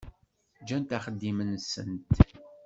Gant 0.67 0.95
axeddim-nsent. 0.97 2.09